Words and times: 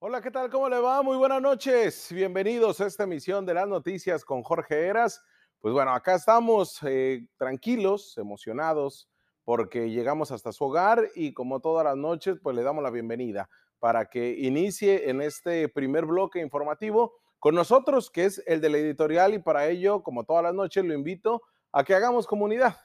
Hola, 0.00 0.22
¿qué 0.22 0.30
tal? 0.30 0.48
¿Cómo 0.48 0.68
le 0.68 0.78
va? 0.78 1.02
Muy 1.02 1.16
buenas 1.16 1.42
noches. 1.42 2.12
Bienvenidos 2.12 2.80
a 2.80 2.86
esta 2.86 3.02
emisión 3.02 3.44
de 3.44 3.54
las 3.54 3.66
noticias 3.66 4.24
con 4.24 4.44
Jorge 4.44 4.86
Eras. 4.86 5.20
Pues 5.58 5.74
bueno, 5.74 5.92
acá 5.92 6.14
estamos 6.14 6.78
eh, 6.84 7.26
tranquilos, 7.36 8.16
emocionados, 8.16 9.10
porque 9.42 9.90
llegamos 9.90 10.30
hasta 10.30 10.52
su 10.52 10.66
hogar 10.66 11.08
y 11.16 11.34
como 11.34 11.58
todas 11.58 11.84
las 11.84 11.96
noches, 11.96 12.38
pues 12.40 12.54
le 12.54 12.62
damos 12.62 12.84
la 12.84 12.90
bienvenida 12.90 13.50
para 13.80 14.04
que 14.04 14.36
inicie 14.38 15.10
en 15.10 15.20
este 15.20 15.68
primer 15.68 16.06
bloque 16.06 16.38
informativo 16.38 17.16
con 17.40 17.56
nosotros, 17.56 18.08
que 18.08 18.26
es 18.26 18.40
el 18.46 18.60
de 18.60 18.68
la 18.68 18.78
editorial, 18.78 19.34
y 19.34 19.40
para 19.40 19.66
ello, 19.66 20.04
como 20.04 20.22
todas 20.22 20.44
las 20.44 20.54
noches, 20.54 20.84
lo 20.84 20.94
invito 20.94 21.42
a 21.72 21.82
que 21.82 21.96
hagamos 21.96 22.28
comunidad. 22.28 22.76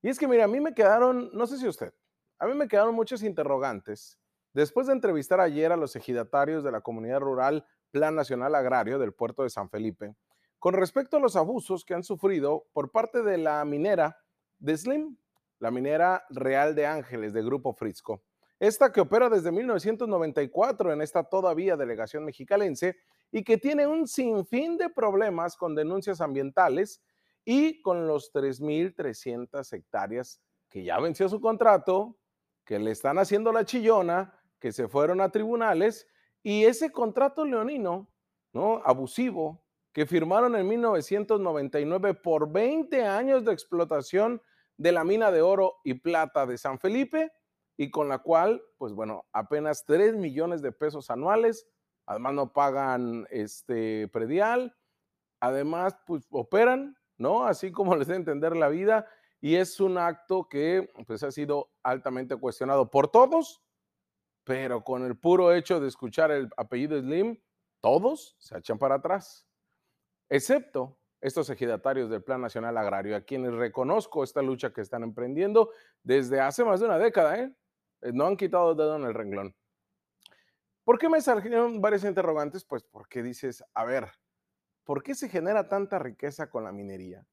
Y 0.00 0.08
es 0.08 0.18
que, 0.18 0.26
mira, 0.26 0.44
a 0.44 0.48
mí 0.48 0.58
me 0.58 0.72
quedaron, 0.72 1.28
no 1.34 1.46
sé 1.46 1.58
si 1.58 1.68
usted, 1.68 1.92
a 2.38 2.46
mí 2.46 2.54
me 2.54 2.66
quedaron 2.66 2.94
muchos 2.94 3.22
interrogantes 3.22 4.18
Después 4.52 4.88
de 4.88 4.94
entrevistar 4.94 5.40
ayer 5.40 5.70
a 5.70 5.76
los 5.76 5.94
ejidatarios 5.94 6.64
de 6.64 6.72
la 6.72 6.80
comunidad 6.80 7.20
rural 7.20 7.66
Plan 7.92 8.16
Nacional 8.16 8.54
Agrario 8.54 8.98
del 8.98 9.12
puerto 9.12 9.44
de 9.44 9.50
San 9.50 9.70
Felipe, 9.70 10.16
con 10.58 10.74
respecto 10.74 11.16
a 11.16 11.20
los 11.20 11.36
abusos 11.36 11.84
que 11.84 11.94
han 11.94 12.02
sufrido 12.02 12.66
por 12.72 12.90
parte 12.90 13.22
de 13.22 13.38
la 13.38 13.64
minera 13.64 14.18
de 14.58 14.76
Slim, 14.76 15.16
la 15.60 15.70
minera 15.70 16.24
Real 16.30 16.74
de 16.74 16.86
Ángeles 16.86 17.32
de 17.32 17.42
Grupo 17.42 17.72
Frisco. 17.72 18.24
Esta 18.58 18.92
que 18.92 19.00
opera 19.00 19.30
desde 19.30 19.52
1994 19.52 20.92
en 20.92 21.00
esta 21.00 21.24
todavía 21.24 21.76
delegación 21.76 22.24
mexicalense 22.24 22.96
y 23.30 23.44
que 23.44 23.56
tiene 23.56 23.86
un 23.86 24.06
sinfín 24.06 24.76
de 24.76 24.90
problemas 24.90 25.56
con 25.56 25.74
denuncias 25.74 26.20
ambientales 26.20 27.02
y 27.44 27.80
con 27.80 28.06
los 28.06 28.32
3.300 28.32 29.72
hectáreas 29.72 30.42
que 30.68 30.84
ya 30.84 30.98
venció 31.00 31.28
su 31.28 31.40
contrato, 31.40 32.18
que 32.64 32.78
le 32.78 32.90
están 32.90 33.18
haciendo 33.18 33.52
la 33.52 33.64
chillona 33.64 34.39
que 34.60 34.72
se 34.72 34.88
fueron 34.88 35.20
a 35.20 35.30
tribunales 35.30 36.06
y 36.42 36.64
ese 36.64 36.92
contrato 36.92 37.44
leonino, 37.44 38.08
¿no? 38.52 38.82
Abusivo, 38.84 39.64
que 39.92 40.06
firmaron 40.06 40.54
en 40.54 40.68
1999 40.68 42.14
por 42.14 42.50
20 42.50 43.04
años 43.04 43.44
de 43.44 43.52
explotación 43.52 44.40
de 44.76 44.92
la 44.92 45.04
mina 45.04 45.30
de 45.30 45.42
oro 45.42 45.76
y 45.84 45.94
plata 45.94 46.46
de 46.46 46.56
San 46.56 46.78
Felipe 46.78 47.32
y 47.76 47.90
con 47.90 48.08
la 48.08 48.18
cual, 48.18 48.62
pues 48.78 48.92
bueno, 48.92 49.26
apenas 49.32 49.84
3 49.84 50.16
millones 50.16 50.62
de 50.62 50.72
pesos 50.72 51.10
anuales, 51.10 51.66
además 52.06 52.34
no 52.34 52.52
pagan 52.52 53.26
este 53.30 54.08
predial, 54.08 54.76
además 55.40 55.96
pues 56.06 56.26
operan, 56.30 56.96
¿no? 57.16 57.44
Así 57.44 57.72
como 57.72 57.96
les 57.96 58.08
de 58.08 58.16
entender 58.16 58.56
la 58.56 58.68
vida 58.68 59.06
y 59.40 59.56
es 59.56 59.80
un 59.80 59.98
acto 59.98 60.48
que 60.48 60.90
pues 61.06 61.22
ha 61.22 61.30
sido 61.30 61.70
altamente 61.82 62.36
cuestionado 62.36 62.90
por 62.90 63.08
todos, 63.08 63.62
pero 64.50 64.82
con 64.82 65.04
el 65.04 65.16
puro 65.16 65.52
hecho 65.52 65.78
de 65.78 65.86
escuchar 65.86 66.32
el 66.32 66.50
apellido 66.56 67.00
Slim, 67.00 67.40
todos 67.80 68.34
se 68.40 68.58
echan 68.58 68.80
para 68.80 68.96
atrás, 68.96 69.46
excepto 70.28 70.98
estos 71.20 71.48
ejidatarios 71.50 72.10
del 72.10 72.24
Plan 72.24 72.40
Nacional 72.40 72.76
Agrario, 72.76 73.14
a 73.14 73.20
quienes 73.20 73.54
reconozco 73.54 74.24
esta 74.24 74.42
lucha 74.42 74.72
que 74.72 74.80
están 74.80 75.04
emprendiendo 75.04 75.70
desde 76.02 76.40
hace 76.40 76.64
más 76.64 76.80
de 76.80 76.86
una 76.86 76.98
década, 76.98 77.38
¿eh? 77.38 77.54
eh 78.02 78.10
no 78.12 78.26
han 78.26 78.36
quitado 78.36 78.72
el 78.72 78.76
dedo 78.76 78.96
en 78.96 79.04
el 79.04 79.14
renglón. 79.14 79.54
¿Por 80.82 80.98
qué 80.98 81.08
me 81.08 81.20
salieron 81.20 81.80
varios 81.80 82.02
interrogantes? 82.02 82.64
Pues 82.64 82.82
porque 82.82 83.22
dices, 83.22 83.62
a 83.72 83.84
ver, 83.84 84.08
¿por 84.82 85.04
qué 85.04 85.14
se 85.14 85.28
genera 85.28 85.68
tanta 85.68 86.00
riqueza 86.00 86.50
con 86.50 86.64
la 86.64 86.72
minería? 86.72 87.24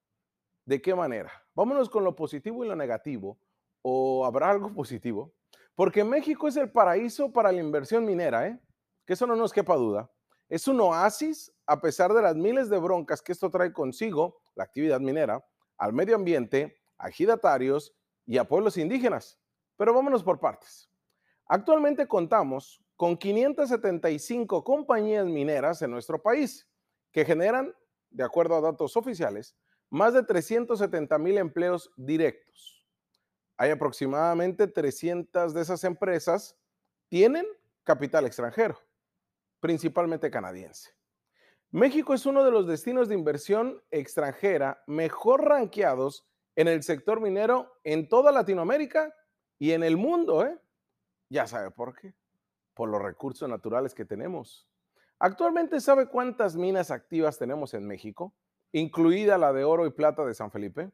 ¿De 0.65 0.83
qué 0.83 0.93
manera? 0.93 1.31
Vámonos 1.55 1.89
con 1.89 2.03
lo 2.03 2.15
positivo 2.15 2.63
y 2.63 2.67
lo 2.67 2.75
negativo, 2.75 3.39
o 3.81 4.23
habrá 4.23 4.51
algo 4.51 4.71
positivo. 4.71 5.33
Porque 5.77 6.03
México 6.03 6.47
es 6.47 6.57
el 6.57 6.71
paraíso 6.71 7.31
para 7.31 7.51
la 7.51 7.61
inversión 7.61 8.03
minera, 8.03 8.47
¿eh? 8.47 8.59
Que 9.05 9.13
eso 9.13 9.27
no 9.27 9.35
nos 9.35 9.53
quepa 9.53 9.75
duda. 9.75 10.11
Es 10.49 10.67
un 10.67 10.81
oasis 10.81 11.53
a 11.67 11.79
pesar 11.79 12.11
de 12.13 12.21
las 12.23 12.35
miles 12.35 12.67
de 12.71 12.79
broncas 12.79 13.21
que 13.21 13.31
esto 13.31 13.51
trae 13.51 13.71
consigo, 13.71 14.41
la 14.55 14.63
actividad 14.63 14.99
minera, 14.99 15.45
al 15.77 15.93
medio 15.93 16.15
ambiente, 16.15 16.81
a 16.97 17.09
ejidatarios 17.09 17.95
y 18.25 18.39
a 18.39 18.47
pueblos 18.47 18.75
indígenas. 18.75 19.39
Pero 19.75 19.93
vámonos 19.93 20.23
por 20.23 20.39
partes. 20.39 20.89
Actualmente 21.45 22.07
contamos 22.07 22.83
con 22.95 23.15
575 23.15 24.63
compañías 24.63 25.27
mineras 25.27 25.83
en 25.83 25.91
nuestro 25.91 26.19
país 26.19 26.67
que 27.11 27.23
generan, 27.23 27.71
de 28.09 28.23
acuerdo 28.23 28.55
a 28.55 28.61
datos 28.61 28.97
oficiales, 28.97 29.55
más 29.91 30.15
de 30.15 30.23
370 30.23 31.19
mil 31.19 31.37
empleos 31.37 31.91
directos 31.97 32.76
hay 33.57 33.71
aproximadamente 33.71 34.67
300 34.67 35.53
de 35.53 35.61
esas 35.61 35.83
empresas 35.83 36.55
tienen 37.09 37.45
capital 37.83 38.25
extranjero, 38.25 38.79
principalmente 39.59 40.29
canadiense. 40.29 40.91
México 41.71 42.13
es 42.13 42.25
uno 42.25 42.45
de 42.45 42.51
los 42.51 42.67
destinos 42.67 43.09
de 43.09 43.15
inversión 43.15 43.81
extranjera 43.91 44.83
mejor 44.87 45.45
ranqueados 45.45 46.25
en 46.55 46.67
el 46.67 46.83
sector 46.83 47.19
minero 47.19 47.79
en 47.83 48.07
toda 48.07 48.31
Latinoamérica 48.31 49.13
y 49.59 49.71
en 49.71 49.83
el 49.83 49.97
mundo. 49.97 50.45
¿eh? 50.45 50.57
Ya 51.29 51.45
sabe 51.45 51.71
por 51.71 51.95
qué. 51.95 52.13
Por 52.73 52.89
los 52.89 53.01
recursos 53.01 53.49
naturales 53.49 53.93
que 53.93 54.05
tenemos. 54.05 54.67
Actualmente 55.19 55.81
sabe 55.81 56.07
cuántas 56.07 56.55
minas 56.55 56.91
activas 56.91 57.37
tenemos 57.37 57.73
en 57.73 57.87
México, 57.87 58.35
incluida 58.71 59.37
la 59.37 59.51
de 59.51 59.63
oro 59.63 59.87
y 59.87 59.91
plata 59.91 60.23
de 60.23 60.35
San 60.35 60.51
Felipe. 60.51 60.91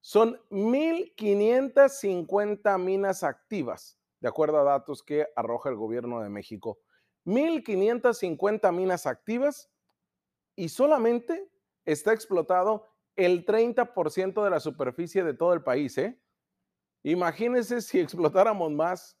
Son 0.00 0.38
1.550 0.50 2.78
minas 2.78 3.22
activas, 3.22 3.98
de 4.20 4.28
acuerdo 4.28 4.58
a 4.58 4.64
datos 4.64 5.02
que 5.02 5.26
arroja 5.34 5.70
el 5.70 5.76
gobierno 5.76 6.20
de 6.20 6.28
México. 6.28 6.78
1.550 7.24 8.70
minas 8.72 9.06
activas 9.06 9.70
y 10.54 10.68
solamente 10.68 11.50
está 11.84 12.12
explotado 12.12 12.86
el 13.16 13.44
30% 13.44 14.44
de 14.44 14.50
la 14.50 14.60
superficie 14.60 15.24
de 15.24 15.34
todo 15.34 15.54
el 15.54 15.62
país. 15.62 15.96
¿eh? 15.98 16.20
Imagínense 17.02 17.80
si 17.80 17.98
explotáramos 18.00 18.70
más, 18.72 19.18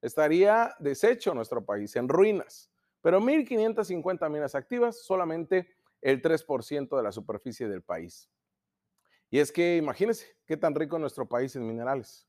estaría 0.00 0.74
deshecho 0.78 1.34
nuestro 1.34 1.64
país, 1.64 1.96
en 1.96 2.08
ruinas. 2.08 2.70
Pero 3.00 3.20
1.550 3.20 4.30
minas 4.30 4.54
activas, 4.54 5.02
solamente 5.02 5.74
el 6.00 6.22
3% 6.22 6.96
de 6.96 7.02
la 7.02 7.12
superficie 7.12 7.68
del 7.68 7.82
país. 7.82 8.28
Y 9.32 9.38
es 9.38 9.50
que 9.50 9.78
imagínense 9.78 10.26
qué 10.44 10.58
tan 10.58 10.74
rico 10.74 10.98
nuestro 10.98 11.26
país 11.26 11.56
en 11.56 11.66
minerales. 11.66 12.28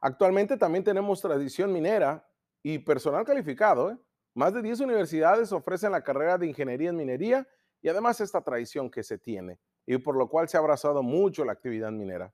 Actualmente 0.00 0.56
también 0.56 0.84
tenemos 0.84 1.20
tradición 1.20 1.72
minera 1.72 2.24
y 2.62 2.78
personal 2.78 3.24
calificado. 3.24 3.90
¿eh? 3.90 3.98
Más 4.34 4.54
de 4.54 4.62
10 4.62 4.78
universidades 4.80 5.50
ofrecen 5.50 5.90
la 5.90 6.04
carrera 6.04 6.38
de 6.38 6.46
ingeniería 6.46 6.90
en 6.90 6.96
minería 6.96 7.48
y 7.82 7.88
además 7.88 8.20
esta 8.20 8.40
tradición 8.40 8.88
que 8.88 9.02
se 9.02 9.18
tiene 9.18 9.58
y 9.84 9.98
por 9.98 10.16
lo 10.16 10.28
cual 10.28 10.48
se 10.48 10.56
ha 10.56 10.60
abrazado 10.60 11.02
mucho 11.02 11.44
la 11.44 11.50
actividad 11.50 11.90
minera. 11.90 12.32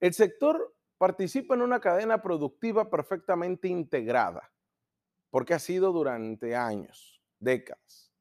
El 0.00 0.14
sector 0.14 0.74
participa 0.96 1.54
en 1.54 1.60
una 1.60 1.80
cadena 1.80 2.22
productiva 2.22 2.88
perfectamente 2.88 3.68
integrada, 3.68 4.50
porque 5.28 5.52
ha 5.52 5.58
sido 5.58 5.92
durante 5.92 6.56
años, 6.56 7.20
décadas. 7.38 8.13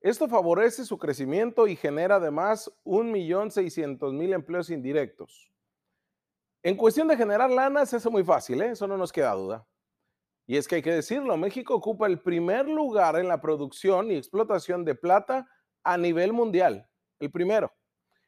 Esto 0.00 0.28
favorece 0.28 0.86
su 0.86 0.96
crecimiento 0.96 1.66
y 1.66 1.76
genera 1.76 2.16
además 2.16 2.72
1.600.000 2.84 4.34
empleos 4.34 4.70
indirectos. 4.70 5.50
En 6.62 6.76
cuestión 6.76 7.06
de 7.08 7.16
generar 7.16 7.50
lana, 7.50 7.84
se 7.84 7.96
hace 7.96 8.08
muy 8.08 8.24
fácil, 8.24 8.62
¿eh? 8.62 8.70
eso 8.70 8.86
no 8.86 8.96
nos 8.96 9.12
queda 9.12 9.32
duda. 9.32 9.66
Y 10.46 10.56
es 10.56 10.66
que 10.66 10.76
hay 10.76 10.82
que 10.82 10.92
decirlo, 10.92 11.36
México 11.36 11.74
ocupa 11.74 12.06
el 12.06 12.20
primer 12.20 12.66
lugar 12.66 13.16
en 13.16 13.28
la 13.28 13.40
producción 13.40 14.10
y 14.10 14.16
explotación 14.16 14.84
de 14.84 14.94
plata 14.94 15.46
a 15.84 15.98
nivel 15.98 16.32
mundial, 16.32 16.88
el 17.18 17.30
primero. 17.30 17.72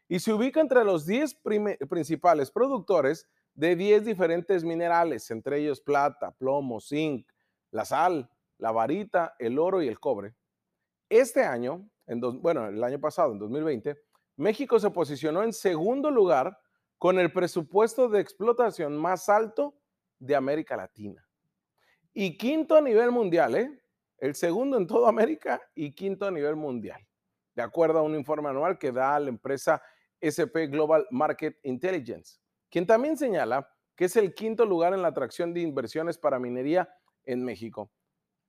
Y 0.09 0.21
se 0.21 0.33
ubica 0.33 0.61
entre 0.61 0.85
los 0.85 1.07
10 1.07 1.41
principales 1.89 2.51
productores 2.51 3.29
de 3.55 3.77
10 3.77 4.05
diferentes 4.05 4.63
minerales, 4.63 5.31
entre 5.31 5.59
ellos 5.59 5.81
plata, 5.81 6.33
plomo, 6.33 6.81
zinc, 6.81 7.27
la 7.71 7.85
sal, 7.87 8.31
la 8.59 8.73
varita, 8.73 9.35
el 9.39 9.59
oro 9.59 9.83
y 9.83 9.89
el 9.89 9.99
cobre. 9.99 10.35
Este 11.13 11.45
año, 11.45 11.87
en 12.07 12.21
bueno, 12.41 12.69
el 12.69 12.83
año 12.83 12.99
pasado, 12.99 13.33
en 13.33 13.39
2020, 13.39 13.99
México 14.37 14.81
se 14.81 14.89
posicionó 14.89 15.43
en 15.43 15.53
segundo 15.53 16.11
lugar 16.11 16.59
con 16.97 17.19
el 17.19 17.31
presupuesto 17.31 18.09
de 18.09 18.19
explotación 18.19 18.97
más 18.97 19.29
alto 19.29 19.75
de 20.19 20.35
América 20.35 20.75
Latina. 20.75 21.23
Y 22.15 22.39
quinto 22.39 22.77
a 22.77 22.81
nivel 22.81 23.11
mundial, 23.11 23.57
¿eh? 23.57 23.83
El 24.17 24.35
segundo 24.35 24.79
en 24.79 24.87
toda 24.87 25.11
América 25.11 25.61
y 25.75 25.95
quinto 25.95 26.25
a 26.25 26.31
nivel 26.31 26.57
mundial, 26.57 27.07
de 27.55 27.61
acuerdo 27.61 27.99
a 27.99 28.03
un 28.03 28.15
informe 28.15 28.49
anual 28.49 28.79
que 28.79 28.91
da 28.91 29.21
la 29.21 29.29
empresa 29.29 29.83
SP 30.25 30.69
Global 30.69 31.07
Market 31.11 31.59
Intelligence, 31.65 32.39
quien 32.71 32.87
también 32.87 33.19
señala 33.19 33.69
que 33.95 34.07
es 34.07 34.17
el 34.17 34.33
quinto 34.33 34.65
lugar 34.65 34.95
en 34.95 35.03
la 35.03 35.09
atracción 35.09 35.53
de 35.53 35.61
inversiones 35.61 36.17
para 36.17 36.39
minería 36.39 36.89
en 37.25 37.45
México. 37.45 37.93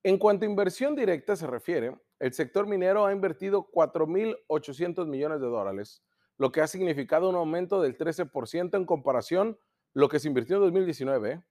En 0.01 0.17
cuanto 0.17 0.45
a 0.45 0.49
inversión 0.49 0.95
directa 0.95 1.35
se 1.35 1.45
refiere, 1.45 1.93
el 2.19 2.33
sector 2.33 2.67
minero 2.67 3.05
ha 3.05 3.11
invertido 3.11 3.69
4.800 3.71 5.07
millones 5.07 5.41
de 5.41 5.47
dólares, 5.47 6.03
lo 6.37 6.51
que 6.51 6.61
ha 6.61 6.67
significado 6.67 7.29
un 7.29 7.35
aumento 7.35 7.81
del 7.81 7.97
13% 7.97 8.75
en 8.75 8.85
comparación 8.85 9.57
lo 9.93 10.09
que 10.09 10.19
se 10.19 10.27
invirtió 10.27 10.55
en 10.57 10.63
2019. 10.63 11.43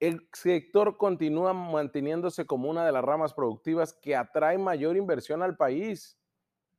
el 0.00 0.28
sector 0.32 0.96
continúa 0.96 1.52
manteniéndose 1.52 2.44
como 2.44 2.68
una 2.68 2.84
de 2.84 2.92
las 2.92 3.04
ramas 3.04 3.34
productivas 3.34 3.92
que 3.92 4.16
atrae 4.16 4.58
mayor 4.58 4.96
inversión 4.96 5.42
al 5.42 5.56
país. 5.56 6.18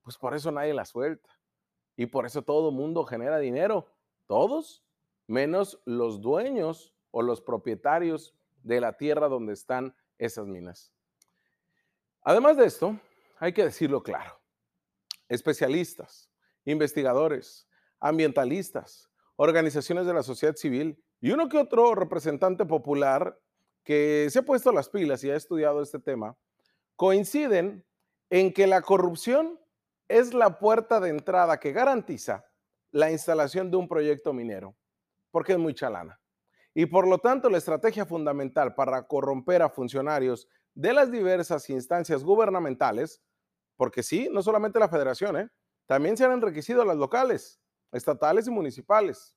Pues 0.03 0.18
por 0.18 0.33
eso 0.33 0.51
nadie 0.51 0.74
la 0.74 0.83
suelta. 0.83 1.30
Y 1.95 2.07
por 2.07 2.25
eso 2.25 2.41
todo 2.41 2.71
mundo 2.71 3.06
genera 3.06 3.39
dinero. 3.39 3.88
Todos, 4.27 4.83
menos 5.27 5.81
los 5.85 6.19
dueños 6.19 6.94
o 7.12 7.21
los 7.21 7.39
propietarios 7.39 8.35
de 8.62 8.81
la 8.81 8.97
tierra 8.97 9.30
donde 9.30 9.53
están 9.53 9.95
esas 10.18 10.45
minas. 10.45 10.91
Además 12.24 12.58
de 12.58 12.66
esto, 12.66 12.98
hay 13.40 13.54
que 13.54 13.66
decirlo 13.66 14.02
claro. 14.02 14.40
Especialistas, 15.28 16.30
investigadores, 16.66 17.68
ambientalistas, 18.00 19.10
organizaciones 19.36 20.06
de 20.06 20.14
la 20.14 20.24
sociedad 20.24 20.56
civil 20.56 21.04
y 21.20 21.31
uno 21.31 21.50
que 21.50 21.58
otro 21.58 21.96
representante 21.96 22.66
popular 22.66 23.40
que 23.84 24.28
se 24.30 24.40
ha 24.40 24.44
puesto 24.44 24.72
las 24.72 24.90
pilas 24.90 25.24
y 25.24 25.31
ha 25.31 25.36
estudiado 25.36 25.81
este 25.81 26.00
tema, 26.00 26.38
coinciden 26.96 27.86
en 28.30 28.54
que 28.54 28.68
la 28.68 28.81
corrupción 28.81 29.60
es 30.08 30.34
la 30.34 30.60
puerta 30.60 31.00
de 31.00 31.10
entrada 31.10 31.60
que 31.60 31.74
garantiza 31.74 32.46
la 32.92 33.12
instalación 33.12 33.72
de 33.72 33.78
un 33.78 33.88
proyecto 33.88 34.31
minero, 34.31 34.76
porque 35.31 35.54
es 35.54 35.60
muy 35.60 35.74
chalana. 35.74 36.19
Y 36.74 36.86
por 36.86 37.08
lo 37.08 37.19
tanto, 37.19 37.50
la 37.50 37.58
estrategia 37.58 38.06
fundamental 38.06 38.76
para 38.76 39.08
corromper 39.08 39.62
a 39.62 39.69
funcionarios 39.69 40.48
de 40.74 40.94
las 40.94 41.12
diversas 41.12 41.70
instancias 41.70 42.24
gubernamentales, 42.24 43.22
porque 43.75 44.04
sí, 44.04 44.30
no 44.31 44.42
solamente 44.42 44.80
la 44.80 44.90
federación, 44.90 45.38
¿eh? 45.38 45.50
también 45.86 46.18
se 46.18 46.25
han 46.25 46.31
enriquecido 46.31 46.86
las 46.86 46.98
locales, 46.98 47.60
estatales 47.92 48.48
y 48.48 48.52
municipales, 48.52 49.36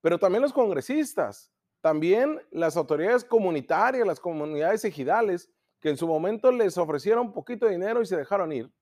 pero 0.00 0.18
también 0.18 0.42
los 0.42 0.52
congresistas, 0.52 1.52
también 1.80 2.40
las 2.50 2.76
autoridades 2.76 3.24
comunitarias, 3.24 4.06
las 4.06 4.20
comunidades 4.20 4.84
ejidales, 4.84 5.50
que 5.80 5.90
en 5.90 5.96
su 5.96 6.06
momento 6.06 6.52
les 6.52 6.78
ofrecieron 6.78 7.32
poquito 7.32 7.66
de 7.66 7.72
dinero 7.72 8.00
y 8.00 8.06
se 8.06 8.16
dejaron 8.16 8.52
ir, 8.52 8.72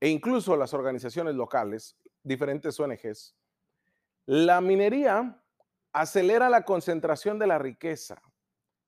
e 0.00 0.08
incluso 0.08 0.56
las 0.56 0.74
organizaciones 0.74 1.34
locales, 1.34 1.96
diferentes 2.22 2.78
ONGs. 2.78 3.34
La 4.26 4.60
minería 4.60 5.42
acelera 5.92 6.50
la 6.50 6.64
concentración 6.64 7.38
de 7.38 7.46
la 7.46 7.58
riqueza 7.58 8.20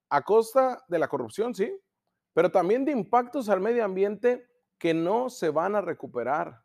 a 0.09 0.21
costa 0.21 0.83
de 0.87 0.99
la 0.99 1.07
corrupción, 1.07 1.55
sí, 1.55 1.73
pero 2.33 2.51
también 2.51 2.85
de 2.85 2.91
impactos 2.91 3.49
al 3.49 3.61
medio 3.61 3.83
ambiente 3.83 4.47
que 4.77 4.93
no 4.93 5.29
se 5.29 5.49
van 5.49 5.75
a 5.75 5.81
recuperar. 5.81 6.63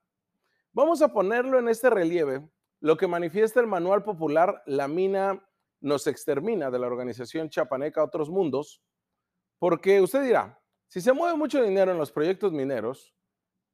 Vamos 0.72 1.02
a 1.02 1.12
ponerlo 1.12 1.58
en 1.58 1.68
este 1.68 1.90
relieve, 1.90 2.48
lo 2.80 2.96
que 2.96 3.06
manifiesta 3.06 3.60
el 3.60 3.66
manual 3.66 4.02
popular 4.02 4.62
La 4.66 4.88
mina 4.88 5.42
nos 5.80 6.06
extermina 6.06 6.70
de 6.70 6.78
la 6.78 6.86
organización 6.86 7.48
chapaneca 7.48 8.02
Otros 8.02 8.30
Mundos, 8.30 8.82
porque 9.58 10.00
usted 10.00 10.22
dirá, 10.22 10.60
si 10.88 11.00
se 11.00 11.12
mueve 11.12 11.36
mucho 11.36 11.62
dinero 11.62 11.92
en 11.92 11.98
los 11.98 12.12
proyectos 12.12 12.52
mineros, 12.52 13.14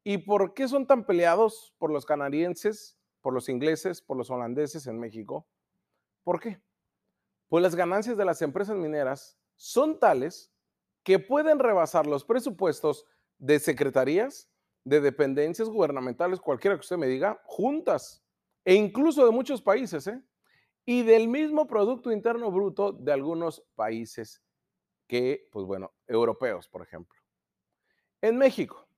¿y 0.05 0.19
por 0.19 0.55
qué 0.55 0.69
son 0.69 0.87
tan 0.87 1.05
peleados 1.05 1.75
por 1.79 1.91
los 1.91 2.06
canadienses, 2.06 2.99
por 3.21 3.35
los 3.35 3.49
ingleses, 3.49 4.00
por 4.00 4.17
los 4.17 4.31
holandeses 4.31 4.87
en 4.87 4.99
México? 4.99 5.47
¿Por 6.25 6.41
qué? 6.41 6.62
Pues 7.49 7.62
las 7.62 7.75
ganancias 7.75 8.17
de 8.17 8.25
las 8.25 8.43
empresas 8.43 8.77
mineras 8.77 9.38
son 9.56 9.99
tales 9.99 10.51
que 11.02 11.19
pueden 11.19 11.58
rebasar 11.58 12.06
los 12.06 12.25
presupuestos 12.25 13.06
de 13.38 13.58
secretarías, 13.58 14.49
de 14.84 15.00
dependencias 15.00 15.69
gubernamentales, 15.69 16.40
cualquiera 16.40 16.76
que 16.76 16.81
usted 16.81 16.96
me 16.96 17.06
diga, 17.06 17.40
juntas, 17.44 18.25
e 18.64 18.75
incluso 18.75 19.25
de 19.25 19.32
muchos 19.32 19.60
países, 19.62 20.06
¿eh? 20.06 20.22
y 20.84 21.02
del 21.02 21.28
mismo 21.28 21.66
Producto 21.66 22.10
Interno 22.10 22.50
Bruto 22.50 22.93
de 22.93 23.12
algunos 23.12 23.64
países 23.75 24.43
que, 25.06 25.49
pues 25.52 25.66
bueno, 25.66 25.93
europeos, 26.06 26.69
por 26.69 26.82
ejemplo. 26.82 27.20
En 28.20 28.38
México, 28.38 28.88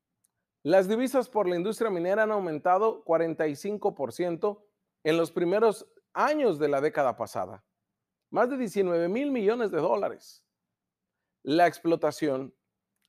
las 0.62 0.88
divisas 0.88 1.28
por 1.28 1.48
la 1.48 1.56
industria 1.56 1.90
minera 1.90 2.22
han 2.22 2.32
aumentado 2.32 3.04
45% 3.04 4.62
en 5.04 5.16
los 5.16 5.30
primeros 5.30 5.86
años 6.12 6.58
de 6.58 6.68
la 6.68 6.80
década 6.80 7.16
pasada, 7.16 7.64
más 8.30 8.48
de 8.48 8.56
19 8.56 9.08
mil 9.08 9.30
millones 9.30 9.70
de 9.70 9.78
dólares 9.78 10.44
la 11.44 11.68
explotación 11.68 12.52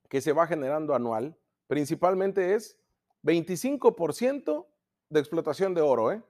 que 0.10 0.22
se 0.22 0.34
va 0.34 0.46
generando 0.46 0.94
anual 0.94 1.36
principalmente 1.68 2.54
es 2.54 2.78
25% 3.24 4.68
de 5.10 5.20
explotación 5.20 5.74
de 5.74 5.82
oro, 5.82 6.12
¿eh? 6.12 6.22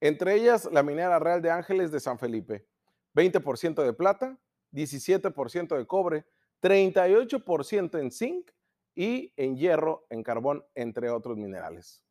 entre 0.00 0.34
ellas 0.34 0.68
la 0.70 0.84
minera 0.84 1.18
real 1.18 1.42
de 1.42 1.50
Ángeles 1.50 1.90
de 1.90 1.98
San 1.98 2.18
Felipe, 2.18 2.68
20% 3.14 3.82
de 3.82 3.92
plata, 3.92 4.38
17% 4.72 5.76
de 5.76 5.86
cobre, 5.86 6.26
38% 6.62 7.98
en 7.98 8.10
zinc 8.12 8.50
y 8.94 9.32
en 9.36 9.56
hierro, 9.56 10.06
en 10.10 10.22
carbón, 10.22 10.64
entre 10.74 11.10
otros 11.10 11.36
minerales. 11.36 12.02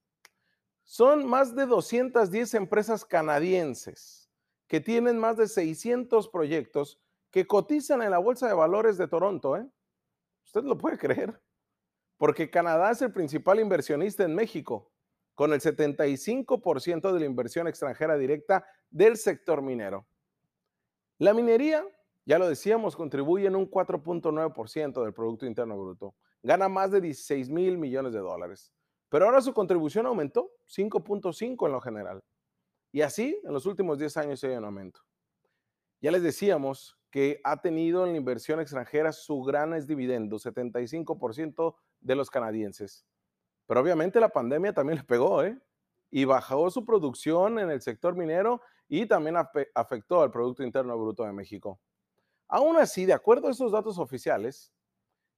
Son 0.83 1.27
más 1.27 1.55
de 1.55 1.65
210 1.65 2.53
empresas 2.55 3.05
canadienses 3.05 4.29
que 4.67 4.81
tienen 4.81 5.17
más 5.17 5.37
de 5.37 5.47
600 5.47 6.27
proyectos 6.29 6.99
que 7.31 7.47
cotizan 7.47 8.01
en 8.01 8.11
la 8.11 8.17
Bolsa 8.19 8.47
de 8.47 8.53
Valores 8.53 8.97
de 8.97 9.07
Toronto. 9.07 9.57
¿eh? 9.57 9.67
Usted 10.45 10.63
lo 10.63 10.77
puede 10.77 10.97
creer, 10.97 11.41
porque 12.17 12.49
Canadá 12.49 12.91
es 12.91 13.01
el 13.01 13.11
principal 13.11 13.59
inversionista 13.59 14.23
en 14.23 14.35
México, 14.35 14.91
con 15.35 15.53
el 15.53 15.61
75% 15.61 17.11
de 17.11 17.19
la 17.19 17.25
inversión 17.25 17.67
extranjera 17.67 18.17
directa 18.17 18.65
del 18.89 19.17
sector 19.17 19.61
minero. 19.61 20.07
La 21.19 21.33
minería, 21.33 21.85
ya 22.25 22.39
lo 22.39 22.47
decíamos, 22.47 22.95
contribuye 22.95 23.47
en 23.47 23.55
un 23.55 23.69
4.9% 23.69 25.03
del 25.03 25.13
Producto 25.13 25.45
Interno 25.45 25.77
Bruto. 25.77 26.15
Gana 26.43 26.69
más 26.69 26.91
de 26.91 27.01
16 27.01 27.49
mil 27.49 27.77
millones 27.77 28.13
de 28.13 28.19
dólares. 28.19 28.73
Pero 29.09 29.25
ahora 29.25 29.41
su 29.41 29.53
contribución 29.53 30.05
aumentó 30.05 30.51
5.5 30.67 31.65
en 31.65 31.71
lo 31.71 31.81
general. 31.81 32.23
Y 32.91 33.01
así, 33.01 33.39
en 33.43 33.53
los 33.53 33.65
últimos 33.65 33.97
10 33.97 34.17
años 34.17 34.43
hay 34.43 34.55
un 34.55 34.65
aumento. 34.65 35.01
Ya 36.01 36.11
les 36.11 36.23
decíamos 36.23 36.96
que 37.09 37.39
ha 37.43 37.61
tenido 37.61 38.05
en 38.05 38.11
la 38.11 38.17
inversión 38.17 38.59
extranjera 38.59 39.11
su 39.11 39.41
gran 39.43 39.73
dividendo, 39.85 40.37
75% 40.37 41.75
de 42.01 42.15
los 42.15 42.29
canadienses. 42.29 43.05
Pero 43.65 43.81
obviamente 43.81 44.19
la 44.19 44.29
pandemia 44.29 44.73
también 44.73 44.99
le 44.99 45.03
pegó, 45.03 45.43
¿eh? 45.43 45.59
Y 46.09 46.25
bajó 46.25 46.69
su 46.69 46.85
producción 46.85 47.59
en 47.59 47.69
el 47.69 47.81
sector 47.81 48.15
minero 48.15 48.61
y 48.87 49.05
también 49.05 49.35
afectó 49.75 50.21
al 50.21 50.31
Producto 50.31 50.63
Interno 50.63 50.97
Bruto 50.97 51.23
de 51.23 51.33
México. 51.33 51.79
Aún 52.47 52.77
así, 52.77 53.05
de 53.05 53.11
acuerdo 53.11 53.49
a 53.49 53.51
esos 53.51 53.73
datos 53.73 53.97
oficiales, 53.99 54.71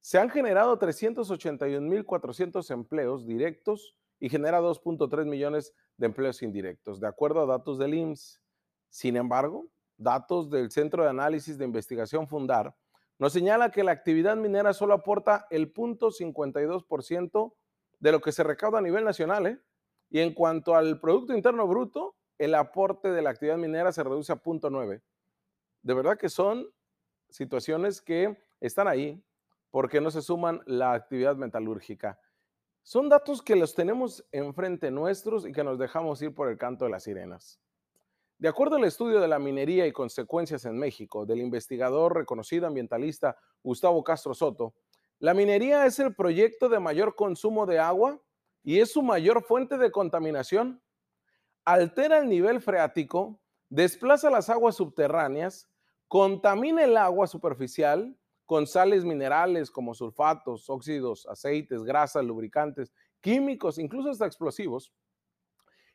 se 0.00 0.18
han 0.18 0.30
generado 0.30 0.78
381.400 0.78 2.70
empleos 2.70 3.26
directos 3.26 3.96
y 4.20 4.28
genera 4.28 4.60
2.3 4.60 5.24
millones 5.26 5.74
de 5.96 6.06
empleos 6.06 6.42
indirectos, 6.42 7.00
de 7.00 7.08
acuerdo 7.08 7.42
a 7.42 7.46
datos 7.46 7.78
del 7.78 7.94
IMSS. 7.94 8.40
Sin 8.88 9.16
embargo, 9.16 9.66
datos 10.00 10.50
del 10.50 10.70
Centro 10.70 11.04
de 11.04 11.10
Análisis 11.10 11.58
de 11.58 11.64
Investigación 11.64 12.26
Fundar, 12.26 12.74
nos 13.18 13.32
señala 13.34 13.70
que 13.70 13.84
la 13.84 13.92
actividad 13.92 14.36
minera 14.36 14.72
solo 14.72 14.94
aporta 14.94 15.46
el 15.50 15.72
0.52% 15.72 17.54
de 17.98 18.12
lo 18.12 18.20
que 18.20 18.32
se 18.32 18.42
recauda 18.42 18.78
a 18.78 18.82
nivel 18.82 19.04
nacional. 19.04 19.46
¿eh? 19.46 19.60
Y 20.08 20.20
en 20.20 20.32
cuanto 20.32 20.74
al 20.74 20.98
Producto 21.00 21.34
Interno 21.34 21.66
Bruto, 21.68 22.16
el 22.38 22.54
aporte 22.54 23.10
de 23.10 23.20
la 23.20 23.30
actividad 23.30 23.58
minera 23.58 23.92
se 23.92 24.02
reduce 24.02 24.32
a 24.32 24.42
0.9. 24.42 25.02
De 25.82 25.94
verdad 25.94 26.18
que 26.18 26.30
son 26.30 26.66
situaciones 27.28 28.00
que 28.00 28.42
están 28.60 28.88
ahí 28.88 29.22
porque 29.70 30.00
no 30.00 30.10
se 30.10 30.22
suman 30.22 30.62
la 30.64 30.94
actividad 30.94 31.36
metalúrgica. 31.36 32.18
Son 32.82 33.10
datos 33.10 33.42
que 33.42 33.56
los 33.56 33.74
tenemos 33.74 34.26
enfrente 34.32 34.90
nuestros 34.90 35.46
y 35.46 35.52
que 35.52 35.62
nos 35.62 35.78
dejamos 35.78 36.22
ir 36.22 36.34
por 36.34 36.48
el 36.48 36.56
canto 36.56 36.86
de 36.86 36.90
las 36.90 37.04
sirenas. 37.04 37.60
De 38.40 38.48
acuerdo 38.48 38.76
al 38.76 38.84
estudio 38.84 39.20
de 39.20 39.28
la 39.28 39.38
minería 39.38 39.86
y 39.86 39.92
consecuencias 39.92 40.64
en 40.64 40.78
México 40.78 41.26
del 41.26 41.40
investigador 41.40 42.16
reconocido 42.16 42.66
ambientalista 42.66 43.36
Gustavo 43.62 44.02
Castro 44.02 44.32
Soto, 44.32 44.72
la 45.18 45.34
minería 45.34 45.84
es 45.84 45.98
el 45.98 46.14
proyecto 46.14 46.70
de 46.70 46.80
mayor 46.80 47.16
consumo 47.16 47.66
de 47.66 47.78
agua 47.78 48.18
y 48.62 48.80
es 48.80 48.92
su 48.92 49.02
mayor 49.02 49.44
fuente 49.44 49.76
de 49.76 49.90
contaminación. 49.90 50.82
Altera 51.66 52.16
el 52.20 52.30
nivel 52.30 52.62
freático, 52.62 53.38
desplaza 53.68 54.30
las 54.30 54.48
aguas 54.48 54.74
subterráneas, 54.74 55.68
contamina 56.08 56.82
el 56.82 56.96
agua 56.96 57.26
superficial 57.26 58.16
con 58.46 58.66
sales 58.66 59.04
minerales 59.04 59.70
como 59.70 59.92
sulfatos, 59.92 60.70
óxidos, 60.70 61.26
aceites, 61.26 61.82
grasas, 61.82 62.24
lubricantes, 62.24 62.90
químicos, 63.20 63.78
incluso 63.78 64.08
hasta 64.08 64.24
explosivos 64.24 64.94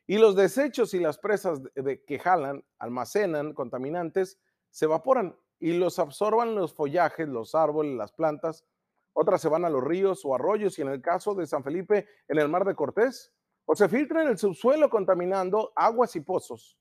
y 0.06 0.18
los 0.18 0.36
desechos 0.36 0.94
y 0.94 1.00
las 1.00 1.18
presas 1.18 1.60
de, 1.74 2.04
que 2.04 2.18
jalan, 2.18 2.64
almacenan 2.78 3.52
contaminantes, 3.52 4.38
se 4.70 4.84
evaporan 4.84 5.36
y 5.58 5.72
los 5.72 5.98
absorban 5.98 6.54
los 6.54 6.74
follajes, 6.74 7.28
los 7.28 7.54
árboles, 7.54 7.96
las 7.96 8.12
plantas. 8.12 8.64
Otras 9.12 9.40
se 9.40 9.48
van 9.48 9.64
a 9.64 9.70
los 9.70 9.82
ríos 9.82 10.24
o 10.24 10.34
arroyos 10.34 10.78
y 10.78 10.82
en 10.82 10.88
el 10.88 11.00
caso 11.00 11.34
de 11.34 11.46
San 11.46 11.64
Felipe, 11.64 12.06
en 12.28 12.38
el 12.38 12.48
mar 12.48 12.64
de 12.64 12.74
Cortés. 12.74 13.32
O 13.64 13.74
se 13.74 13.88
filtra 13.88 14.22
en 14.22 14.28
el 14.28 14.38
subsuelo 14.38 14.88
contaminando 14.88 15.72
aguas 15.74 16.14
y 16.14 16.20
pozos. 16.20 16.78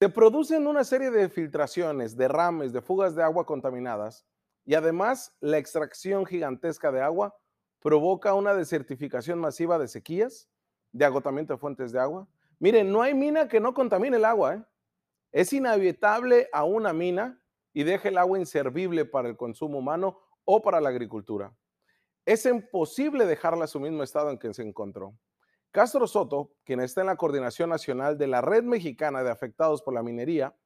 Se 0.00 0.08
producen 0.08 0.66
una 0.66 0.84
serie 0.84 1.10
de 1.10 1.28
filtraciones, 1.28 2.16
derrames, 2.16 2.72
de 2.72 2.82
fugas 2.82 3.14
de 3.14 3.22
agua 3.22 3.46
contaminadas 3.46 4.26
y 4.64 4.74
además 4.74 5.34
la 5.40 5.56
extracción 5.56 6.26
gigantesca 6.26 6.92
de 6.92 7.00
agua 7.00 7.34
provoca 7.80 8.34
una 8.34 8.54
desertificación 8.54 9.38
masiva 9.38 9.78
de 9.78 9.88
sequías, 9.88 10.48
de 10.98 11.04
agotamiento 11.04 11.54
de 11.54 11.58
fuentes 11.58 11.92
de 11.92 12.00
agua. 12.00 12.26
Miren, 12.58 12.90
no 12.92 13.02
hay 13.02 13.14
mina 13.14 13.46
que 13.46 13.60
no 13.60 13.72
contamine 13.72 14.16
el 14.16 14.24
agua. 14.24 14.54
¿eh? 14.54 14.64
Es 15.30 15.52
inevitable 15.52 16.48
a 16.52 16.64
una 16.64 16.92
mina 16.92 17.40
y 17.72 17.84
deje 17.84 18.08
el 18.08 18.18
agua 18.18 18.38
inservible 18.38 19.04
para 19.04 19.28
el 19.28 19.36
consumo 19.36 19.78
humano 19.78 20.18
o 20.44 20.60
para 20.60 20.80
la 20.80 20.88
agricultura. 20.88 21.54
Es 22.26 22.44
imposible 22.46 23.26
dejarla 23.26 23.64
a 23.64 23.68
su 23.68 23.78
mismo 23.78 24.02
estado 24.02 24.30
en 24.30 24.38
que 24.38 24.52
se 24.52 24.62
encontró. 24.62 25.16
Castro 25.70 26.06
Soto, 26.06 26.52
quien 26.64 26.80
está 26.80 27.02
en 27.02 27.06
la 27.06 27.16
coordinación 27.16 27.70
nacional 27.70 28.18
de 28.18 28.26
la 28.26 28.40
Red 28.40 28.64
Mexicana 28.64 29.22
de 29.22 29.30
Afectados 29.30 29.82
por 29.82 29.94
la 29.94 30.02
Minería, 30.02 30.56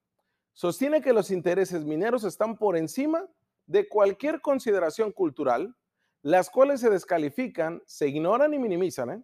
sostiene 0.55 1.03
que 1.03 1.13
los 1.13 1.31
intereses 1.31 1.85
mineros 1.85 2.25
están 2.25 2.57
por 2.57 2.77
encima 2.77 3.29
de 3.67 3.89
cualquier 3.89 4.41
consideración 4.41 5.13
cultural, 5.13 5.77
las 6.23 6.49
cuales 6.49 6.81
se 6.81 6.89
descalifican, 6.89 7.83
se 7.85 8.09
ignoran 8.09 8.55
y 8.55 8.59
minimizan. 8.59 9.11
¿eh? 9.11 9.23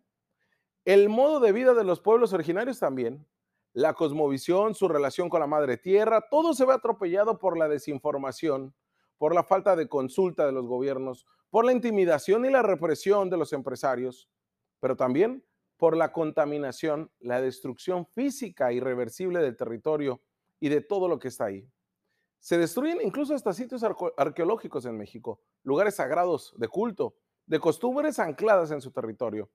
El 0.88 1.10
modo 1.10 1.38
de 1.38 1.52
vida 1.52 1.74
de 1.74 1.84
los 1.84 2.00
pueblos 2.00 2.32
originarios 2.32 2.78
también, 2.78 3.26
la 3.74 3.92
cosmovisión, 3.92 4.74
su 4.74 4.88
relación 4.88 5.28
con 5.28 5.40
la 5.40 5.46
madre 5.46 5.76
tierra, 5.76 6.30
todo 6.30 6.54
se 6.54 6.64
ve 6.64 6.72
atropellado 6.72 7.38
por 7.38 7.58
la 7.58 7.68
desinformación, 7.68 8.74
por 9.18 9.34
la 9.34 9.44
falta 9.44 9.76
de 9.76 9.86
consulta 9.86 10.46
de 10.46 10.52
los 10.52 10.64
gobiernos, 10.64 11.26
por 11.50 11.66
la 11.66 11.72
intimidación 11.72 12.46
y 12.46 12.50
la 12.50 12.62
represión 12.62 13.28
de 13.28 13.36
los 13.36 13.52
empresarios, 13.52 14.30
pero 14.80 14.96
también 14.96 15.44
por 15.76 15.94
la 15.94 16.10
contaminación, 16.10 17.10
la 17.20 17.42
destrucción 17.42 18.06
física 18.06 18.72
irreversible 18.72 19.40
del 19.40 19.58
territorio 19.58 20.22
y 20.58 20.70
de 20.70 20.80
todo 20.80 21.06
lo 21.06 21.18
que 21.18 21.28
está 21.28 21.44
ahí. 21.44 21.68
Se 22.38 22.56
destruyen 22.56 23.02
incluso 23.02 23.34
hasta 23.34 23.52
sitios 23.52 23.84
arqueológicos 24.16 24.86
en 24.86 24.96
México, 24.96 25.42
lugares 25.64 25.96
sagrados 25.96 26.54
de 26.56 26.68
culto, 26.68 27.14
de 27.44 27.60
costumbres 27.60 28.18
ancladas 28.18 28.70
en 28.70 28.80
su 28.80 28.90
territorio. 28.90 29.50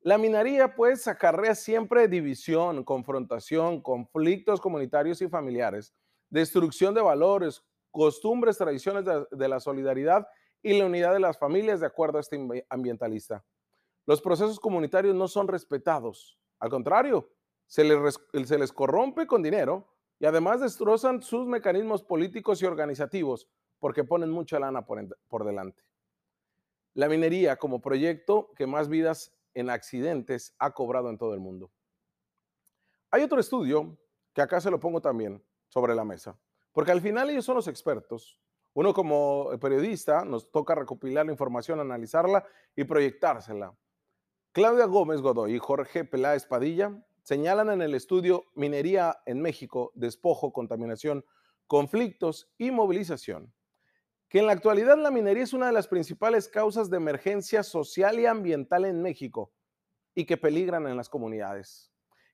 La 0.00 0.18
minería 0.18 0.74
pues 0.74 1.08
acarrea 1.08 1.54
siempre 1.54 2.08
división, 2.08 2.84
confrontación, 2.84 3.80
conflictos 3.80 4.60
comunitarios 4.60 5.20
y 5.20 5.28
familiares, 5.28 5.94
destrucción 6.30 6.94
de 6.94 7.02
valores, 7.02 7.64
costumbres, 7.90 8.58
tradiciones 8.58 9.04
de, 9.04 9.48
la 9.48 9.58
solidaridad 9.58 10.28
y 10.62 10.78
la 10.78 10.86
unidad 10.86 11.12
de 11.12 11.20
las 11.20 11.38
familias 11.38 11.80
de 11.80 11.86
acuerdo 11.86 12.18
a 12.18 12.20
este 12.20 12.38
ambientalista. 12.68 13.44
Los 14.06 14.20
procesos 14.20 14.60
comunitarios 14.60 15.14
no 15.14 15.28
son 15.28 15.48
respetados. 15.48 16.38
Al 16.60 16.70
contrario, 16.70 17.30
se 17.66 17.84
les, 17.84 18.20
se 18.44 18.58
les 18.58 18.72
corrompe 18.72 19.26
con 19.26 19.42
dinero 19.42 19.88
y 20.18 20.26
además 20.26 20.60
destrozan 20.60 21.22
sus 21.22 21.46
mecanismos 21.46 22.02
políticos 22.02 22.62
y 22.62 22.66
organizativos 22.66 23.48
porque 23.78 24.04
ponen 24.04 24.30
mucha 24.30 24.58
lana 24.58 24.86
por, 24.86 25.04
por 25.28 25.44
delante. 25.44 25.82
La 26.94 27.08
minería 27.08 27.56
como 27.56 27.80
proyecto 27.80 28.52
que 28.56 28.66
más 28.66 28.88
vidas 28.88 29.35
en 29.56 29.70
accidentes 29.70 30.54
ha 30.58 30.72
cobrado 30.72 31.10
en 31.10 31.18
todo 31.18 31.34
el 31.34 31.40
mundo. 31.40 31.72
Hay 33.10 33.22
otro 33.22 33.40
estudio 33.40 33.98
que 34.32 34.42
acá 34.42 34.60
se 34.60 34.70
lo 34.70 34.78
pongo 34.78 35.00
también 35.00 35.42
sobre 35.68 35.94
la 35.94 36.04
mesa, 36.04 36.38
porque 36.72 36.92
al 36.92 37.00
final 37.00 37.30
ellos 37.30 37.44
son 37.44 37.56
los 37.56 37.66
expertos. 37.66 38.38
Uno 38.74 38.92
como 38.92 39.50
periodista 39.58 40.24
nos 40.26 40.52
toca 40.52 40.74
recopilar 40.74 41.24
la 41.24 41.32
información, 41.32 41.80
analizarla 41.80 42.44
y 42.76 42.84
proyectársela. 42.84 43.74
Claudia 44.52 44.84
Gómez 44.84 45.22
Godoy 45.22 45.54
y 45.54 45.58
Jorge 45.58 46.04
Peláez 46.04 46.44
Padilla 46.44 47.02
señalan 47.22 47.70
en 47.70 47.80
el 47.80 47.94
estudio 47.94 48.44
Minería 48.54 49.18
en 49.24 49.40
México, 49.40 49.92
despojo, 49.94 50.52
contaminación, 50.52 51.24
conflictos 51.66 52.52
y 52.58 52.70
movilización, 52.70 53.54
que 54.36 54.40
en 54.40 54.46
la 54.48 54.52
actualidad 54.52 54.98
la 54.98 55.10
minería 55.10 55.44
es 55.44 55.54
una 55.54 55.68
de 55.68 55.72
las 55.72 55.88
principales 55.88 56.46
causas 56.46 56.90
de 56.90 56.98
emergencia 56.98 57.62
social 57.62 58.20
y 58.20 58.26
ambiental 58.26 58.84
en 58.84 59.00
México 59.00 59.50
y 60.14 60.26
que 60.26 60.36
peligran 60.36 60.86
en 60.86 60.94
las 60.94 61.08
comunidades, 61.08 61.90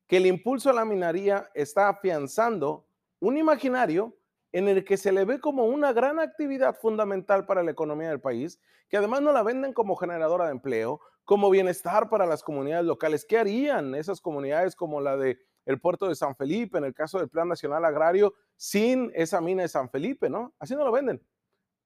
que 0.08 0.16
el 0.16 0.26
impulso 0.26 0.68
a 0.68 0.72
la 0.72 0.84
minería 0.84 1.48
está 1.54 1.88
afianzando 1.88 2.88
un 3.20 3.36
imaginario 3.36 4.16
en 4.50 4.66
el 4.66 4.84
que 4.84 4.96
se 4.96 5.12
le 5.12 5.24
ve 5.24 5.38
como 5.38 5.66
una 5.66 5.92
gran 5.92 6.18
actividad 6.18 6.74
fundamental 6.74 7.46
para 7.46 7.62
la 7.62 7.70
economía 7.70 8.08
del 8.08 8.20
país, 8.20 8.60
que 8.88 8.96
además 8.96 9.22
no 9.22 9.30
la 9.30 9.44
venden 9.44 9.72
como 9.72 9.94
generadora 9.94 10.46
de 10.46 10.50
empleo, 10.50 11.00
como 11.22 11.50
bienestar 11.50 12.08
para 12.08 12.26
las 12.26 12.42
comunidades 12.42 12.84
locales. 12.84 13.24
¿Qué 13.24 13.38
harían 13.38 13.94
esas 13.94 14.20
comunidades 14.20 14.74
como 14.74 15.00
la 15.00 15.16
de 15.16 15.38
el 15.66 15.80
puerto 15.80 16.08
de 16.08 16.16
San 16.16 16.34
Felipe, 16.34 16.78
en 16.78 16.84
el 16.84 16.94
caso 16.94 17.20
del 17.20 17.28
Plan 17.28 17.46
Nacional 17.46 17.84
Agrario, 17.84 18.34
sin 18.56 19.12
esa 19.14 19.40
mina 19.40 19.62
de 19.62 19.68
San 19.68 19.88
Felipe, 19.88 20.28
¿no? 20.28 20.52
Así 20.58 20.74
no 20.74 20.82
lo 20.82 20.90
venden. 20.90 21.22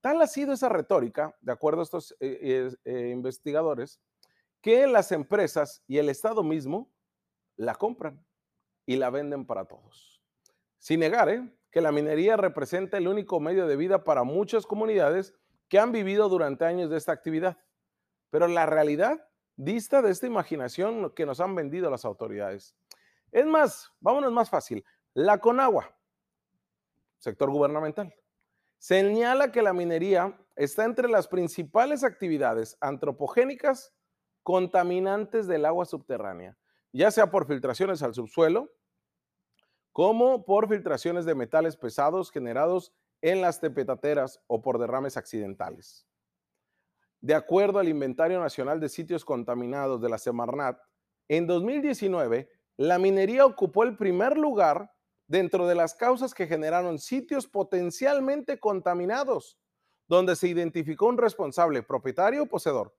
Tal 0.00 0.20
ha 0.22 0.26
sido 0.26 0.52
esa 0.52 0.68
retórica, 0.68 1.36
de 1.40 1.52
acuerdo 1.52 1.80
a 1.80 1.84
estos 1.84 2.12
eh, 2.20 2.38
eh, 2.40 2.76
eh, 2.84 3.10
investigadores, 3.12 4.00
que 4.60 4.86
las 4.86 5.12
empresas 5.12 5.82
y 5.86 5.98
el 5.98 6.08
Estado 6.08 6.42
mismo 6.42 6.90
la 7.56 7.74
compran 7.74 8.24
y 8.84 8.96
la 8.96 9.10
venden 9.10 9.46
para 9.46 9.64
todos. 9.64 10.22
Sin 10.78 11.00
negar 11.00 11.52
que 11.70 11.80
la 11.80 11.92
minería 11.92 12.36
representa 12.36 12.96
el 12.96 13.08
único 13.08 13.40
medio 13.40 13.66
de 13.66 13.76
vida 13.76 14.04
para 14.04 14.22
muchas 14.22 14.66
comunidades 14.66 15.34
que 15.68 15.78
han 15.78 15.92
vivido 15.92 16.28
durante 16.28 16.64
años 16.64 16.90
de 16.90 16.96
esta 16.96 17.12
actividad. 17.12 17.58
Pero 18.30 18.46
la 18.48 18.66
realidad 18.66 19.28
dista 19.56 20.02
de 20.02 20.10
esta 20.10 20.26
imaginación 20.26 21.10
que 21.14 21.26
nos 21.26 21.40
han 21.40 21.54
vendido 21.54 21.90
las 21.90 22.04
autoridades. 22.04 22.76
Es 23.32 23.46
más, 23.46 23.92
vámonos 24.00 24.32
más 24.32 24.50
fácil. 24.50 24.84
La 25.14 25.38
Conagua, 25.38 25.96
sector 27.18 27.50
gubernamental, 27.50 28.14
señala 28.78 29.52
que 29.52 29.62
la 29.62 29.72
minería 29.72 30.38
está 30.54 30.84
entre 30.84 31.08
las 31.08 31.28
principales 31.28 32.04
actividades 32.04 32.76
antropogénicas 32.80 33.94
contaminantes 34.42 35.46
del 35.46 35.64
agua 35.64 35.84
subterránea, 35.84 36.56
ya 36.92 37.10
sea 37.10 37.30
por 37.30 37.46
filtraciones 37.46 38.02
al 38.02 38.14
subsuelo, 38.14 38.70
como 39.92 40.44
por 40.44 40.68
filtraciones 40.68 41.24
de 41.24 41.34
metales 41.34 41.76
pesados 41.76 42.30
generados 42.30 42.92
en 43.22 43.40
las 43.40 43.60
tepetateras 43.60 44.40
o 44.46 44.62
por 44.62 44.78
derrames 44.78 45.16
accidentales. 45.16 46.06
De 47.20 47.34
acuerdo 47.34 47.78
al 47.78 47.88
Inventario 47.88 48.38
Nacional 48.38 48.78
de 48.78 48.88
Sitios 48.88 49.24
Contaminados 49.24 50.00
de 50.00 50.08
la 50.08 50.18
Semarnat, 50.18 50.78
en 51.28 51.46
2019 51.46 52.48
la 52.76 52.98
minería 52.98 53.46
ocupó 53.46 53.84
el 53.84 53.96
primer 53.96 54.36
lugar 54.36 54.92
dentro 55.28 55.66
de 55.66 55.74
las 55.74 55.94
causas 55.94 56.34
que 56.34 56.46
generaron 56.46 56.98
sitios 56.98 57.46
potencialmente 57.46 58.58
contaminados, 58.58 59.58
donde 60.08 60.36
se 60.36 60.48
identificó 60.48 61.06
un 61.06 61.18
responsable 61.18 61.82
propietario 61.82 62.44
o 62.44 62.46
poseedor. 62.46 62.96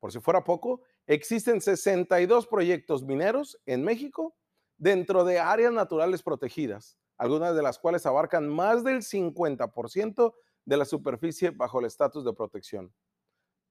Por 0.00 0.12
si 0.12 0.20
fuera 0.20 0.44
poco, 0.44 0.82
existen 1.06 1.60
62 1.60 2.46
proyectos 2.46 3.02
mineros 3.02 3.58
en 3.64 3.82
México 3.82 4.36
dentro 4.76 5.24
de 5.24 5.38
áreas 5.38 5.72
naturales 5.72 6.22
protegidas, 6.22 6.98
algunas 7.16 7.54
de 7.54 7.62
las 7.62 7.78
cuales 7.78 8.04
abarcan 8.04 8.48
más 8.48 8.84
del 8.84 8.98
50% 8.98 10.34
de 10.66 10.76
la 10.76 10.84
superficie 10.84 11.50
bajo 11.50 11.80
el 11.80 11.86
estatus 11.86 12.24
de 12.24 12.32
protección. 12.32 12.92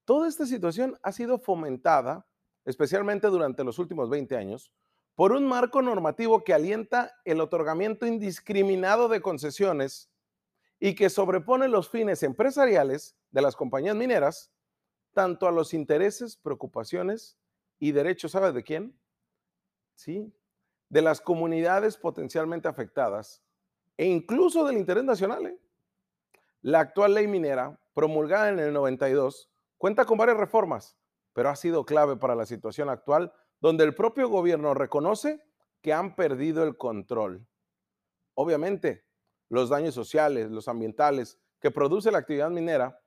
Toda 0.06 0.28
esta 0.28 0.46
situación 0.46 0.98
ha 1.02 1.12
sido 1.12 1.40
fomentada, 1.40 2.28
especialmente 2.66 3.28
durante 3.28 3.64
los 3.64 3.80
últimos 3.80 4.10
20 4.10 4.36
años, 4.36 4.72
por 5.15 5.32
un 5.32 5.46
marco 5.46 5.82
normativo 5.82 6.43
que 6.43 6.53
alienta 6.53 7.15
el 7.25 7.41
otorgamiento 7.41 8.05
indiscriminado 8.05 9.08
de 9.08 9.22
concesiones 9.22 10.10
y 10.79 10.96
que 10.96 11.10
sobrepone 11.10 11.67
los 11.67 11.89
fines 11.89 12.24
empresariales 12.24 13.15
de 13.32 13.41
las 13.41 13.55
compañías 13.55 13.96
mineras 13.96 14.51
tanto 15.13 15.48
a 15.48 15.51
los 15.51 15.74
intereses, 15.74 16.38
preocupaciones 16.38 17.38
y 17.79 17.91
derechos, 17.91 18.32
¿sabe 18.32 18.51
de 18.51 18.63
quién? 18.63 19.00
Sí, 19.93 20.34
de 20.89 21.01
las 21.01 21.22
comunidades 21.22 21.98
potencialmente 21.98 22.67
afectadas 22.67 23.43
e 23.96 24.05
incluso 24.05 24.65
del 24.65 24.77
interés 24.77 25.03
nacional. 25.03 25.46
¿eh? 25.46 25.60
La 26.62 26.79
actual 26.79 27.13
ley 27.13 27.27
minera, 27.27 27.79
promulgada 27.93 28.50
en 28.50 28.60
el 28.60 28.74
92, 28.74 29.53
Cuenta 29.84 30.05
con 30.05 30.17
varias 30.17 30.38
reformas, 30.38 30.98
pero 31.34 31.50
ha 31.50 31.58
sido 31.58 31.84
clave 31.84 32.15
para 32.15 32.36
la 32.36 32.46
situación 32.46 32.88
actual, 32.89 33.34
donde 33.63 33.86
el 33.86 33.96
propio 33.96 34.27
gobierno 34.27 34.74
reconoce 34.74 35.41
que 35.82 35.93
han 35.93 36.17
perdido 36.17 36.65
el 36.65 36.75
control. 36.75 37.48
Obviamente, 38.34 39.05
los 39.48 39.70
daños 39.70 39.96
sociales, 39.96 40.51
los 40.51 40.67
ambientales 40.67 41.39
que 41.62 41.72
produce 41.72 42.12
la 42.12 42.17
actividad 42.17 42.50
minera, 42.50 43.00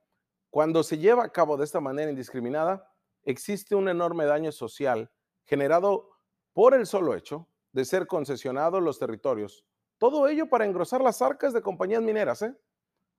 cuando 0.49 0.81
se 0.81 0.97
lleva 0.97 1.25
a 1.25 1.31
cabo 1.31 1.57
de 1.57 1.63
esta 1.63 1.79
manera 1.79 2.09
indiscriminada, 2.09 2.91
existe 3.21 3.75
un 3.75 3.87
enorme 3.87 4.25
daño 4.25 4.51
social 4.51 5.11
generado 5.45 6.09
por 6.53 6.73
el 6.73 6.87
solo 6.87 7.13
hecho 7.13 7.47
de 7.71 7.85
ser 7.85 8.07
concesionados 8.07 8.81
los 8.81 8.97
territorios. 8.97 9.63
Todo 9.99 10.27
ello 10.27 10.49
para 10.49 10.65
engrosar 10.65 11.01
las 11.01 11.21
arcas 11.21 11.53
de 11.53 11.61
compañías 11.61 12.01
mineras. 12.01 12.41
¿eh? 12.41 12.57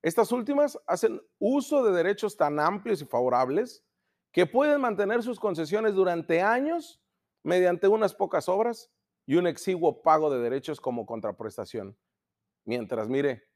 Estas 0.03 0.33
últimas 0.33 0.77
hacen 0.89 1.23
uso 1.39 1.85
de 1.85 1.93
derechos 1.93 2.37
tan 2.37 2.59
amplios 2.59 3.01
y 3.01 3.05
favorables 3.05 3.85
que 4.33 4.45
pueden 4.45 4.81
mantener 4.81 5.23
sus 5.23 5.39
concesiones 5.39 5.95
durante 5.95 6.43
años 6.43 7.01
mediante 7.43 7.89
unas 7.89 8.15
pocas 8.15 8.49
obras 8.49 8.91
y 9.27 9.37
un 9.37 9.47
exiguo 9.47 10.03
pago 10.03 10.31
de 10.31 10.41
derechos 10.41 10.81
como 10.81 11.07
contraprestación. 11.07 11.97
Mientras, 12.65 13.09
mire, 13.09 13.49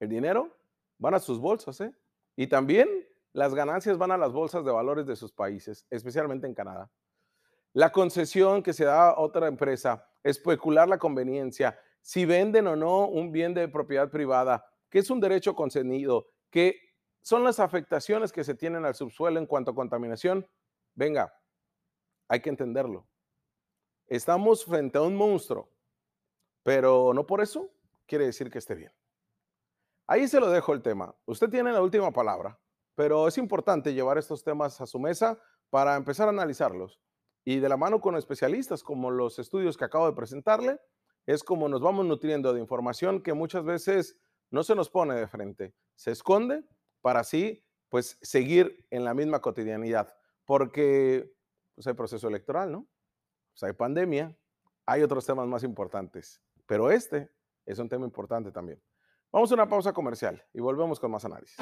el 0.00 0.08
dinero 0.08 0.56
van 0.98 1.14
a 1.14 1.18
sus 1.18 1.38
bolsas, 1.38 1.80
¿eh? 1.80 1.94
Y 2.36 2.46
también 2.46 2.88
las 3.32 3.54
ganancias 3.54 3.98
van 3.98 4.10
a 4.10 4.18
las 4.18 4.32
bolsas 4.32 4.64
de 4.64 4.70
valores 4.70 5.06
de 5.06 5.16
sus 5.16 5.32
países, 5.32 5.86
especialmente 5.90 6.46
en 6.46 6.54
Canadá. 6.54 6.90
La 7.72 7.90
concesión 7.90 8.62
que 8.62 8.72
se 8.72 8.84
da 8.84 9.10
a 9.10 9.18
otra 9.18 9.48
empresa, 9.48 10.06
especular 10.22 10.88
la 10.88 10.98
conveniencia, 10.98 11.78
si 12.02 12.26
venden 12.26 12.66
o 12.66 12.76
no 12.76 13.06
un 13.08 13.32
bien 13.32 13.54
de 13.54 13.68
propiedad 13.68 14.10
privada, 14.10 14.66
que 14.90 14.98
es 14.98 15.10
un 15.10 15.20
derecho 15.20 15.54
concedido, 15.54 16.28
que 16.50 16.78
son 17.22 17.44
las 17.44 17.60
afectaciones 17.60 18.32
que 18.32 18.44
se 18.44 18.54
tienen 18.54 18.84
al 18.84 18.94
subsuelo 18.94 19.38
en 19.38 19.46
cuanto 19.46 19.70
a 19.70 19.74
contaminación. 19.74 20.46
Venga, 20.94 21.32
hay 22.32 22.40
que 22.40 22.48
entenderlo. 22.48 23.06
Estamos 24.06 24.64
frente 24.64 24.96
a 24.96 25.02
un 25.02 25.14
monstruo, 25.14 25.68
pero 26.62 27.12
no 27.12 27.26
por 27.26 27.42
eso 27.42 27.68
quiere 28.06 28.24
decir 28.24 28.50
que 28.50 28.56
esté 28.56 28.74
bien. 28.74 28.90
Ahí 30.06 30.26
se 30.26 30.40
lo 30.40 30.48
dejo 30.48 30.72
el 30.72 30.80
tema. 30.80 31.14
Usted 31.26 31.50
tiene 31.50 31.72
la 31.72 31.82
última 31.82 32.10
palabra, 32.10 32.58
pero 32.94 33.28
es 33.28 33.36
importante 33.36 33.92
llevar 33.92 34.16
estos 34.16 34.42
temas 34.42 34.80
a 34.80 34.86
su 34.86 34.98
mesa 34.98 35.38
para 35.68 35.94
empezar 35.94 36.26
a 36.26 36.30
analizarlos. 36.30 37.02
Y 37.44 37.58
de 37.58 37.68
la 37.68 37.76
mano 37.76 38.00
con 38.00 38.16
especialistas 38.16 38.82
como 38.82 39.10
los 39.10 39.38
estudios 39.38 39.76
que 39.76 39.84
acabo 39.84 40.06
de 40.06 40.16
presentarle, 40.16 40.80
es 41.26 41.44
como 41.44 41.68
nos 41.68 41.82
vamos 41.82 42.06
nutriendo 42.06 42.54
de 42.54 42.60
información 42.60 43.22
que 43.22 43.34
muchas 43.34 43.62
veces 43.62 44.18
no 44.50 44.62
se 44.62 44.74
nos 44.74 44.88
pone 44.88 45.14
de 45.16 45.28
frente, 45.28 45.74
se 45.96 46.12
esconde 46.12 46.64
para 47.02 47.20
así 47.20 47.62
pues 47.90 48.16
seguir 48.22 48.86
en 48.88 49.04
la 49.04 49.12
misma 49.12 49.42
cotidianidad, 49.42 50.16
porque 50.46 51.30
pues, 51.74 51.86
hay 51.86 51.94
proceso 51.94 52.28
electoral, 52.28 52.72
¿no? 52.72 52.86
Pues, 53.52 53.62
hay 53.64 53.72
pandemia, 53.72 54.36
hay 54.86 55.02
otros 55.02 55.26
temas 55.26 55.46
más 55.46 55.62
importantes, 55.64 56.40
pero 56.66 56.90
este 56.90 57.30
es 57.66 57.78
un 57.78 57.88
tema 57.88 58.04
importante 58.04 58.50
también. 58.50 58.82
Vamos 59.30 59.50
a 59.50 59.54
una 59.54 59.68
pausa 59.68 59.92
comercial 59.92 60.42
y 60.52 60.60
volvemos 60.60 61.00
con 61.00 61.10
más 61.10 61.24
análisis. 61.24 61.56